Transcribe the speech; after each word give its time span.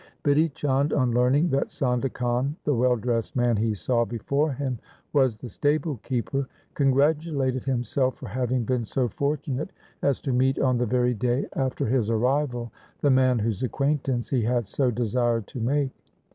Bidhi 0.23 0.51
Chand, 0.55 0.93
on 0.93 1.11
learning 1.11 1.49
that 1.49 1.67
Sondha 1.69 2.11
Khan, 2.11 2.55
the 2.63 2.73
well 2.73 2.95
dressed 2.95 3.35
man 3.35 3.55
he 3.57 3.75
saw 3.75 4.03
before 4.03 4.51
him, 4.51 4.79
was 5.13 5.35
the 5.35 5.47
stable 5.47 5.97
keeper, 5.97 6.47
congratulated 6.73 7.65
himself 7.65 8.15
for 8.15 8.27
having 8.27 8.63
been 8.63 8.83
so 8.83 9.07
fortunate 9.07 9.69
as 10.01 10.19
to 10.21 10.33
meet 10.33 10.57
on 10.57 10.79
the 10.79 10.87
very 10.87 11.13
day 11.13 11.45
after 11.55 11.85
his 11.85 12.09
arrival 12.09 12.71
the 13.01 13.11
man 13.11 13.37
whose 13.37 13.61
acquaintance 13.61 14.27
he 14.31 14.41
had 14.41 14.65
so 14.65 14.89
desired 14.89 15.45
to 15.45 15.59
make. 15.59 15.91